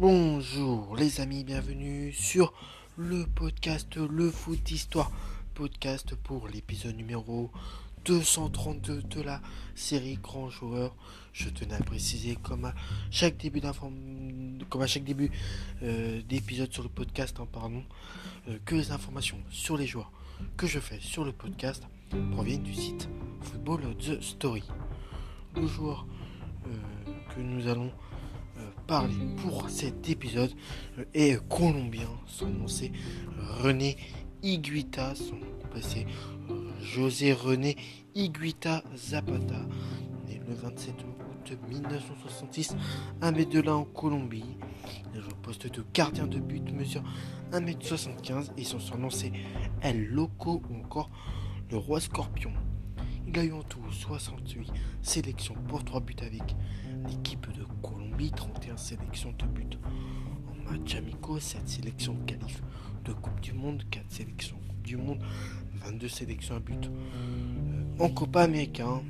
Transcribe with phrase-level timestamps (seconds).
[0.00, 2.54] Bonjour les amis, bienvenue sur
[2.96, 5.12] le podcast Le Foot Histoire,
[5.52, 7.50] podcast pour l'épisode numéro
[8.06, 9.42] 232 de la
[9.74, 10.96] série Grand Joueur.
[11.34, 12.74] Je tenais à préciser comme à
[13.10, 13.60] chaque début
[14.70, 15.30] comme chaque début
[15.82, 17.84] euh, d'épisode sur le podcast, hein, pardon,
[18.48, 20.10] euh, que les informations sur les joueurs
[20.56, 21.82] que je fais sur le podcast
[22.32, 23.06] proviennent du site
[23.42, 24.62] Football The Story.
[25.56, 26.06] Le joueur
[26.66, 27.92] euh, que nous allons
[28.86, 30.52] parler pour cet épisode
[31.14, 32.08] est colombien.
[32.26, 32.92] Son nom c'est
[33.62, 33.96] René
[34.42, 35.14] Iguita.
[35.14, 36.06] Son nom c'est
[36.82, 37.76] José René
[38.14, 39.60] Iguita Zapata,
[40.26, 41.20] né le 27 août
[41.68, 42.76] 1966
[43.20, 44.56] à Medellin en Colombie.
[45.14, 47.02] Il joue au poste de gardien de but, mesure
[47.52, 49.32] 1m75 et son surnom c'est
[49.82, 51.10] El Loco ou encore
[51.70, 52.52] le Roi Scorpion.
[53.32, 56.42] Il a eu en tout 68 sélections pour 3 buts avec
[57.06, 59.78] l'équipe de Colombie, 31 sélections de buts
[60.48, 62.60] en match amicaux, 7 sélections de qualif
[63.04, 65.22] de Coupe du Monde, 4 sélections du Monde,
[65.74, 69.00] 22 sélections à but euh, en Copa Américain.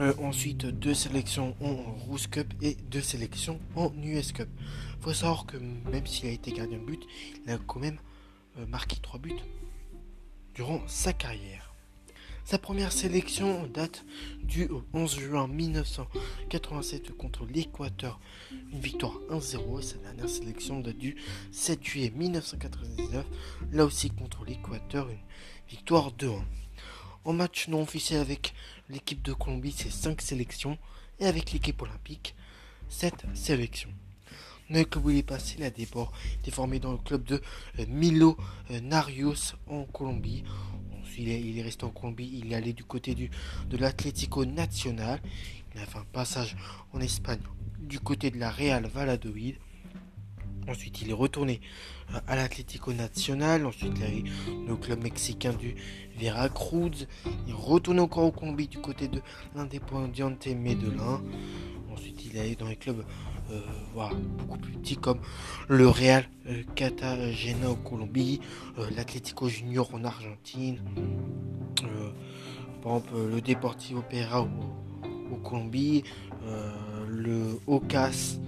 [0.00, 4.48] Euh, ensuite, deux sélections en Rouge Cup et deux sélections en US Cup.
[5.02, 7.06] Faut savoir que même s'il a été gardien de but,
[7.44, 8.00] il a quand même
[8.58, 9.34] euh, marqué 3 buts
[10.56, 11.67] durant sa carrière.
[12.48, 14.06] Sa première sélection date
[14.42, 18.18] du 11 juin 1987 contre l'Équateur,
[18.72, 19.82] une victoire 1-0.
[19.82, 21.14] Sa dernière sélection date du
[21.52, 23.26] 7 juillet 1999,
[23.70, 25.18] là aussi contre l'Équateur, une
[25.68, 26.40] victoire 2-1.
[27.26, 28.54] En match non officiel avec
[28.88, 30.78] l'équipe de Colombie, c'est 5 sélections,
[31.20, 32.34] et avec l'équipe olympique,
[32.88, 33.92] 7 sélections.
[34.70, 35.86] Il est passé, il été
[36.50, 37.42] formé dans le club de
[37.88, 38.38] Milo
[38.82, 40.44] Narios en Colombie
[41.18, 45.20] il est, resté en Colombie, il est allé du côté de l'Atlético Nacional.
[45.74, 46.56] Il a fait un passage
[46.92, 47.40] en Espagne
[47.78, 49.56] du côté de la Real Valladolid.
[50.68, 51.60] Ensuite, il est retourné
[52.12, 53.64] euh, à l'Atlético Nacional.
[53.64, 54.24] Ensuite, il a eu
[54.66, 55.74] le club mexicain du
[56.18, 57.06] Veracruz.
[57.46, 59.22] Il est retourné encore au Colombie du côté de
[59.54, 61.22] l'Independiente Medellin.
[61.90, 63.02] Ensuite, il est allé dans les clubs
[63.94, 65.20] voilà, beaucoup plus petits comme
[65.68, 68.40] le Real euh, Cartagena au Colombie,
[68.78, 70.80] euh, l'Atlético Junior en Argentine,
[73.12, 76.04] le Deportivo Pereira au, Colombie,
[77.08, 78.38] le Ocas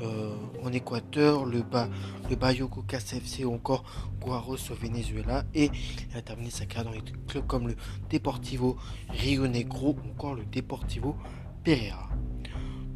[0.00, 1.88] en Équateur, le, ba,
[2.28, 3.84] le FC ou encore
[4.20, 5.70] Guaros au Venezuela et
[6.10, 7.76] il a terminé sa carrière dans des clubs comme le
[8.10, 8.76] Deportivo
[9.08, 11.16] Rio Negro ou encore le Deportivo
[11.64, 12.08] Pereira.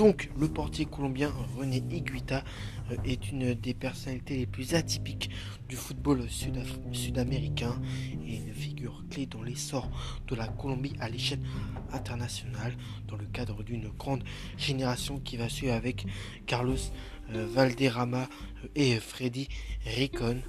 [0.00, 2.42] Donc, le portier colombien René Higuita
[2.90, 5.28] euh, est une des personnalités les plus atypiques
[5.68, 7.78] du football sud-américain.
[8.26, 9.90] Et une figure clé dans l'essor
[10.26, 11.42] de la Colombie à l'échelle
[11.92, 12.72] internationale
[13.08, 14.24] dans le cadre d'une grande
[14.56, 16.06] génération qui va suivre avec
[16.46, 16.78] Carlos
[17.34, 18.22] euh, Valderrama
[18.64, 19.50] euh, et Freddy
[19.84, 20.40] Ricon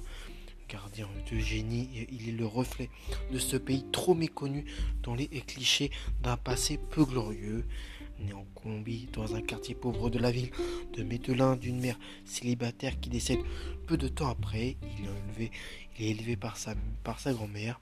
[0.66, 2.88] gardien de génie, il est le reflet
[3.30, 4.64] de ce pays trop méconnu
[5.02, 5.90] dans les clichés
[6.22, 7.66] d'un passé peu glorieux
[8.22, 10.50] né en Colombie, dans un quartier pauvre de la ville
[10.94, 13.40] de Medellin, d'une mère célibataire qui décède
[13.86, 14.76] peu de temps après.
[14.98, 15.44] Il
[16.04, 16.74] est élevé, par sa,
[17.04, 17.80] par sa grand-mère.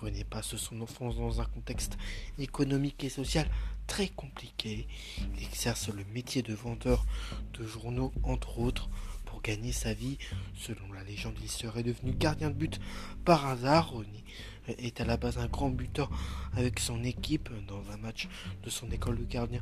[0.00, 1.98] René passe son enfance dans un contexte
[2.38, 3.48] économique et social
[3.86, 4.86] très compliqué.
[5.36, 7.04] Il exerce le métier de vendeur
[7.54, 8.88] de journaux, entre autres,
[9.26, 10.16] pour gagner sa vie.
[10.54, 12.80] Selon la légende, il serait devenu gardien de but
[13.24, 13.92] par hasard.
[13.92, 14.24] René
[14.78, 16.10] est à la base un grand buteur
[16.56, 18.28] avec son équipe dans un match
[18.64, 19.60] de son école de gardien.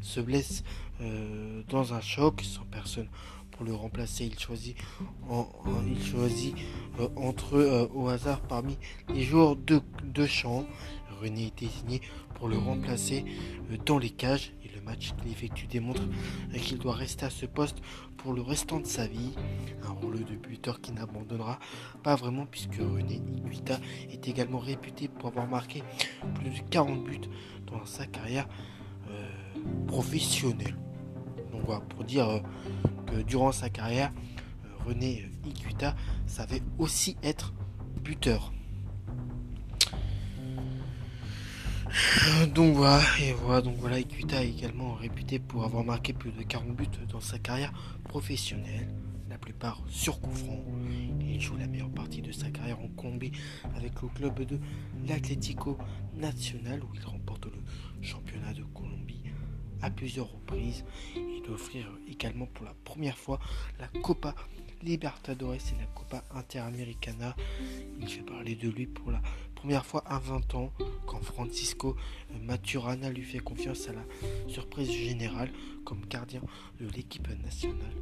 [0.00, 0.64] Se blesse
[1.00, 3.08] euh, dans un choc sans personne
[3.50, 4.24] pour le remplacer.
[4.24, 4.76] Il choisit,
[5.86, 6.54] il choisit
[6.98, 8.76] euh, entre euh, au hasard parmi
[9.14, 10.66] les joueurs de, de champ.
[11.20, 12.00] René est désigné
[12.34, 13.26] pour le remplacer
[13.84, 16.02] dans les cages le match qu'il effectue démontre
[16.52, 17.78] qu'il doit rester à ce poste
[18.16, 19.32] pour le restant de sa vie.
[19.82, 21.58] Un rôle de buteur qui n'abandonnera
[22.02, 23.78] pas vraiment puisque René Iguita
[24.10, 25.82] est également réputé pour avoir marqué
[26.34, 27.20] plus de 40 buts
[27.66, 28.48] dans sa carrière
[29.10, 29.28] euh,
[29.86, 30.76] professionnelle.
[31.52, 32.40] Donc voilà, pour dire euh,
[33.06, 34.12] que durant sa carrière,
[34.64, 35.94] euh, René Iguita
[36.26, 37.52] savait aussi être
[38.02, 38.52] buteur.
[42.54, 46.76] Donc voilà, et voilà, donc voilà, est également réputé pour avoir marqué plus de 40
[46.76, 47.72] buts dans sa carrière
[48.04, 48.88] professionnelle,
[49.28, 50.30] la plupart sur coup.
[51.20, 53.32] Il joue la meilleure partie de sa carrière en Colombie
[53.74, 54.58] avec le club de
[55.08, 55.78] l'Atlético
[56.16, 59.22] Nacional où il remporte le championnat de Colombie
[59.82, 60.84] à plusieurs reprises.
[61.16, 63.40] Il doit offrir également pour la première fois
[63.78, 64.34] la Copa
[64.82, 67.36] Libertadores et la Copa Interamericana.
[68.00, 69.20] Il fait parler de lui pour la
[69.60, 70.72] première fois à 20 ans
[71.06, 71.94] quand Francisco
[72.40, 74.00] Maturana lui fait confiance à la
[74.48, 75.50] surprise générale
[75.84, 76.40] comme gardien
[76.80, 77.92] de l'équipe nationale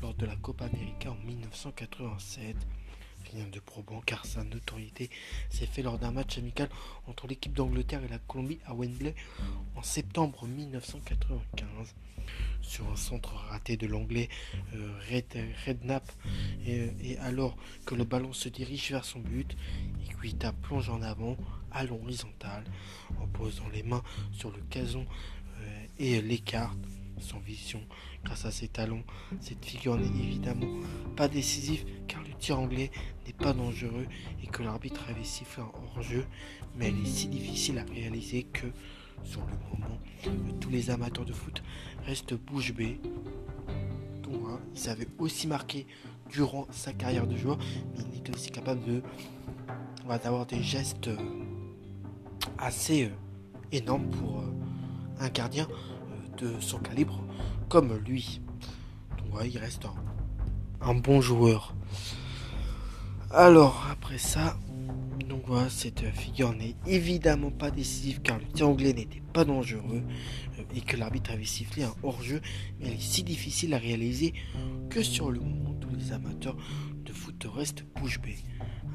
[0.00, 2.54] lors de la Copa América en 1987
[3.52, 5.08] de probant car sa notoriété
[5.50, 6.68] s'est fait lors d'un match amical
[7.06, 9.14] entre l'équipe d'Angleterre et la Colombie à Wembley
[9.76, 11.94] en septembre 1995.
[12.60, 14.28] Sur un centre raté de l'anglais
[14.74, 14.98] euh,
[15.66, 16.10] Redknapp
[16.66, 17.56] et, alors
[17.86, 19.56] que le ballon se dirige vers son but,
[20.04, 21.36] Iguita plonge en avant
[21.72, 22.64] à l'horizontale
[23.20, 24.02] en posant les mains
[24.32, 25.06] sur le gazon
[25.60, 26.78] euh, et l'écarte
[27.20, 27.80] sans vision
[28.24, 29.02] grâce à ses talons.
[29.40, 30.66] Cette figure n'est évidemment
[31.16, 32.90] pas décisive car le tir anglais
[33.26, 34.06] n'est pas dangereux
[34.42, 36.26] et que l'arbitre avait sifflé un hors-jeu,
[36.76, 38.66] mais elle est si difficile à réaliser que,
[39.24, 39.98] sur le moment,
[40.60, 41.62] tous les amateurs de foot
[42.04, 43.00] restent bouche bée.
[44.22, 45.86] Donc, hein, il savait aussi marqué
[46.30, 47.58] durant sa carrière de joueur,
[47.96, 49.02] mais il est aussi capable de
[50.18, 51.16] d'avoir des gestes euh,
[52.58, 53.10] assez euh,
[53.70, 54.52] énormes pour euh,
[55.20, 55.68] un gardien
[56.60, 57.22] son calibre
[57.68, 58.40] comme lui.
[59.18, 59.86] Donc il reste
[60.80, 61.74] un, bon joueur.
[63.30, 64.56] Alors après ça,
[65.28, 70.02] donc voilà, cette figure n'est évidemment pas décisive car le tir anglais n'était pas dangereux
[70.58, 72.40] euh, et que l'arbitre avait sifflé un hors-jeu,
[72.78, 74.34] mais elle est si difficile à réaliser
[74.88, 76.56] que sur le moment tous les amateurs
[77.04, 78.38] de foot restent bouche bée.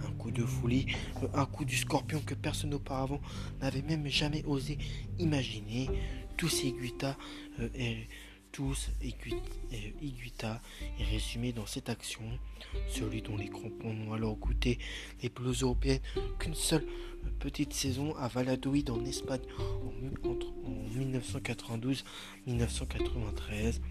[0.06, 0.88] Un coup de folie,
[1.24, 3.22] euh, un coup du scorpion que personne auparavant
[3.62, 4.78] n'avait même jamais osé
[5.20, 5.90] imaginer.
[6.38, 7.18] Tous ces guitas
[7.60, 8.08] euh, et
[8.56, 10.62] tous Iguita
[10.98, 12.24] est résumé dans cette action,
[12.88, 14.80] celui dont les crampons n'ont alors goûté
[15.22, 16.00] les plus européennes
[16.40, 16.86] qu'une seule
[17.40, 20.86] petite saison à Valladolid en Espagne en, en
[22.48, 23.82] 1992-1993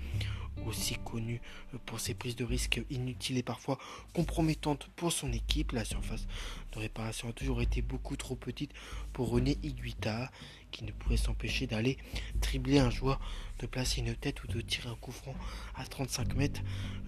[0.67, 1.41] aussi connu
[1.87, 3.79] pour ses prises de risques inutiles et parfois
[4.13, 5.73] compromettantes pour son équipe.
[5.73, 6.27] La surface
[6.73, 8.73] de réparation a toujours été beaucoup trop petite
[9.13, 10.31] pour René Iguita,
[10.71, 11.99] qui ne pouvait s'empêcher d'aller
[12.41, 13.21] tribler un joueur,
[13.61, 15.35] de placer une tête ou de tirer un coup franc
[15.75, 16.61] à 35 mètres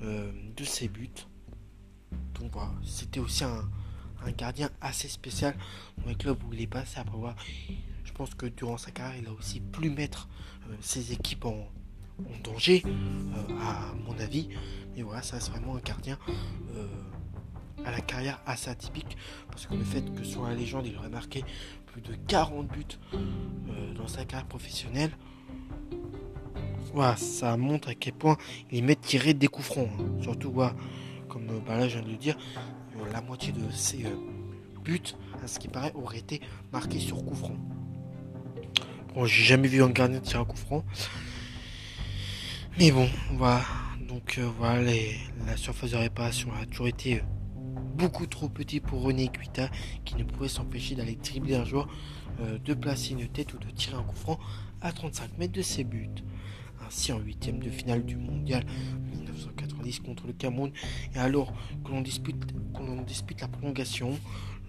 [0.02, 1.10] euh, de ses buts.
[2.34, 3.68] Donc voilà, c'était aussi un,
[4.36, 5.56] gardien assez spécial
[5.98, 6.98] dans les clubs où il est passé.
[6.98, 7.36] Après voilà,
[8.04, 10.28] je pense que durant sa carrière, il a aussi pu mettre
[10.68, 11.68] euh, ses équipes en,
[12.20, 14.48] en danger, euh, à mon avis.
[14.94, 16.18] Mais voilà, ça c'est vraiment un gardien
[16.74, 16.86] euh,
[17.84, 19.16] à la carrière assez atypique.
[19.50, 21.44] Parce que le fait que sur la légende, il aurait marqué
[21.86, 22.84] plus de 40 buts
[23.14, 25.10] euh, dans sa carrière professionnelle.
[26.94, 28.38] Voilà, ça montre à quel point
[28.70, 29.88] il met tiré des coups francs.
[29.98, 30.22] Hein.
[30.22, 30.74] Surtout, voilà,
[31.28, 32.36] comme là je viens de le dire,
[33.12, 34.04] la moitié de ses
[34.82, 35.02] buts,
[35.42, 36.40] à ce qui paraît, auraient été
[36.72, 37.56] marqués sur coup franc.
[39.14, 40.84] Bon, j'ai jamais vu un gardien tirer un coup franc.
[42.78, 43.62] Mais bon, voilà.
[44.06, 44.92] Donc euh, voilà,
[45.46, 47.22] la surface de réparation a toujours été euh,
[47.96, 49.70] beaucoup trop petit pour René Guita,
[50.04, 51.88] qui ne pouvait s'empêcher d'aller tribler un joueur,
[52.40, 54.38] euh, de placer une tête ou de tirer un coup franc
[54.82, 56.10] à 35 mètres de ses buts.
[56.86, 58.62] Ainsi, en huitième de finale du mondial
[59.10, 60.70] 1990 contre le Cameroun,
[61.14, 62.36] et alors que l'on dispute,
[63.06, 64.18] dispute la prolongation,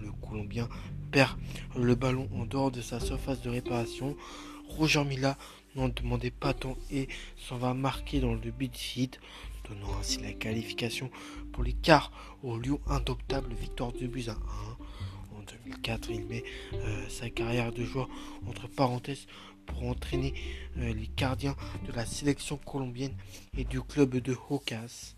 [0.01, 0.69] le Colombien
[1.11, 1.37] perd
[1.75, 4.15] le ballon en dehors de sa surface de réparation.
[4.69, 5.37] Roger Mila
[5.77, 7.07] n'en demandait pas tant et
[7.37, 9.15] s'en va marquer dans le but vide,
[9.69, 11.09] donnant ainsi la qualification
[11.53, 12.11] pour les quarts
[12.43, 14.31] au lieu indoptable victoire 1.
[15.35, 16.43] En 2004, il met
[16.73, 18.09] euh, sa carrière de joueur
[18.47, 19.27] entre parenthèses
[19.65, 20.33] pour entraîner
[20.77, 23.15] euh, les gardiens de la sélection colombienne
[23.57, 25.15] et du club de Hocas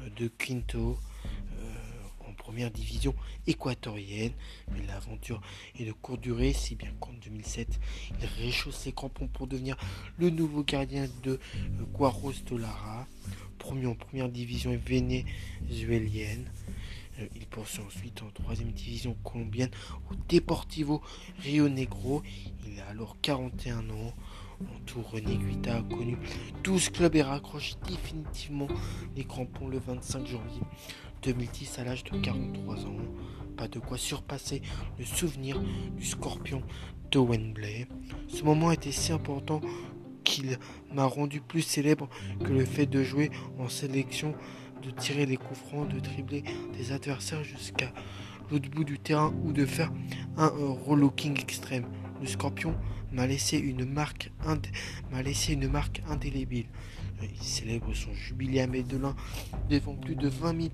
[0.00, 0.98] euh, de Quinto
[2.36, 3.14] première division
[3.46, 4.32] équatorienne.
[4.72, 5.40] Mais l'aventure
[5.78, 7.80] est de courte durée, si bien qu'en 2007,
[8.20, 9.76] il réchausse ses crampons pour devenir
[10.18, 11.40] le nouveau gardien de
[11.92, 13.06] Guaros de Lara,
[13.58, 16.50] promu en première division vénézuélienne.
[17.18, 19.70] Euh, il poursuit ensuite en troisième division colombienne
[20.10, 21.02] au Deportivo
[21.38, 22.22] Rio Negro.
[22.66, 24.14] Il a alors 41 ans.
[24.60, 26.16] En tout, René Guita a connu
[26.64, 28.68] 12 clubs et raccroche définitivement
[29.14, 30.62] les crampons le 25 janvier
[31.26, 32.96] 2010 à l'âge de 43 ans.
[33.56, 34.62] Pas de quoi surpasser
[34.96, 35.60] le souvenir
[35.96, 36.62] du scorpion
[37.10, 37.88] de Wembley.
[38.28, 39.60] Ce moment était si important
[40.22, 40.56] qu'il
[40.94, 42.08] m'a rendu plus célèbre
[42.44, 44.36] que le fait de jouer en sélection,
[44.84, 46.44] de tirer les coups francs, de tripler
[46.78, 47.92] des adversaires jusqu'à
[48.48, 49.90] l'autre bout du terrain ou de faire
[50.36, 50.52] un
[50.86, 51.86] relooking extrême.
[52.20, 52.76] Le scorpion
[53.12, 54.30] m'a laissé une marque
[55.10, 56.66] m'a laissé une marque indélébile.
[57.22, 59.16] Il célèbre son jubilé à Medellin
[59.68, 60.72] devant plus de 20 000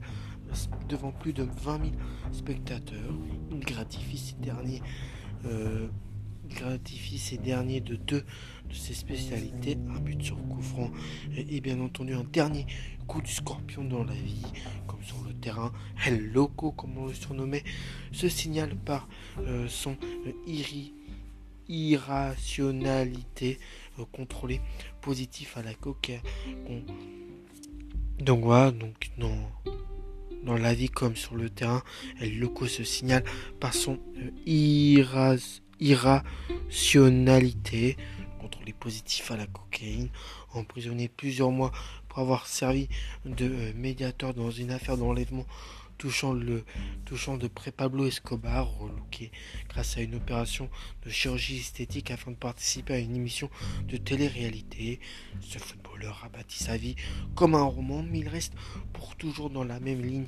[0.89, 1.91] devant plus de 20 000
[2.33, 3.15] spectateurs.
[3.51, 4.83] Il gratifie ces derniers
[5.45, 5.89] euh,
[6.53, 8.25] gratifie ces derniers de deux
[8.69, 10.91] de ses spécialités, un but sur coup franc
[11.37, 12.67] et, bien entendu un dernier
[13.07, 14.47] coup du scorpion dans la vie,
[14.87, 15.73] comme sur le terrain.
[16.07, 17.65] El Loco, comme on le surnommait,
[18.13, 19.09] se signale par
[19.41, 19.97] euh, son
[21.69, 23.59] irrationalité
[23.99, 24.61] euh, contrôlée
[25.01, 26.21] positif à la coquille.
[28.21, 29.37] Donc voilà, donc non
[30.45, 31.83] dans la vie comme sur le terrain,
[32.21, 33.25] El Loco se signale
[33.61, 34.31] par son euh,
[35.81, 37.97] irrationalité,
[38.67, 40.09] les positifs à la cocaïne,
[40.55, 41.73] emprisonné plusieurs mois
[42.09, 42.89] pour avoir servi
[43.25, 45.47] de euh, médiateur dans une affaire d'enlèvement
[45.99, 46.65] touchant le
[47.05, 49.31] touchant de près Pablo Escobar, relooké
[49.69, 50.69] grâce à une opération
[51.05, 53.51] de chirurgie esthétique afin de participer à une émission
[53.89, 55.01] de télé-réalité.
[55.41, 56.97] Ce footballeur a bâti sa vie
[57.35, 58.55] comme un roman, mais il reste
[58.93, 60.27] pour toujours dans la même ligne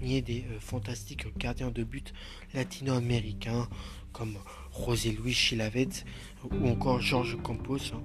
[0.00, 2.12] des euh, fantastiques gardiens de but
[2.54, 3.68] latino-américains
[4.12, 4.36] comme
[4.86, 5.88] José Luis Chilavez
[6.50, 7.92] ou encore Georges Campos.
[7.92, 8.02] Hein.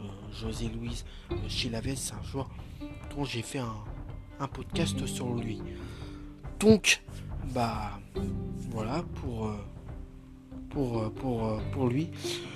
[0.00, 2.50] Euh, José Luis euh, Chilavez, c'est un joueur
[3.14, 3.60] dont j'ai fait
[4.38, 5.60] un podcast sur lui.
[6.58, 7.02] Donc,
[7.52, 8.00] bah,
[8.70, 9.56] voilà pour, euh,
[10.76, 12.10] euh, euh, lui.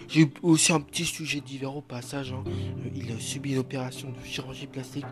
[0.09, 2.33] J'ai aussi un petit sujet divers au passage.
[2.33, 2.42] Hein.
[2.95, 5.07] Il a subi une opération de chirurgie plastique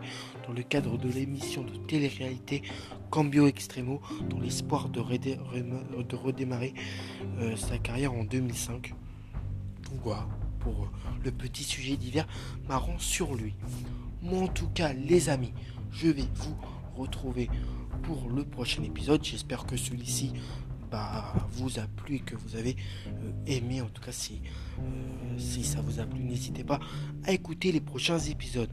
[0.47, 2.63] dans le cadre de l'émission de télé-réalité
[3.09, 4.99] Cambio Extremo, dans l'espoir de,
[6.15, 6.73] redémarrer
[7.55, 8.93] sa carrière en 2005.
[9.89, 10.27] Donc voilà
[10.59, 10.91] pour
[11.23, 12.27] le petit sujet divers
[12.67, 13.53] marrant sur lui.
[14.21, 15.53] Moi en tout cas les amis,
[15.91, 16.55] je vais vous
[16.97, 17.49] retrouver
[18.03, 19.23] pour le prochain épisode.
[19.23, 20.33] J'espère que celui-ci
[20.91, 22.75] bah, vous a plu et que vous avez
[23.07, 23.81] euh, aimé.
[23.81, 24.41] En tout cas, si,
[24.79, 24.81] euh,
[25.37, 26.79] si ça vous a plu, n'hésitez pas
[27.23, 28.71] à écouter les prochains épisodes.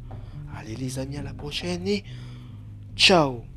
[0.57, 2.05] Allez les amis, à la prochaine et
[2.95, 3.56] ciao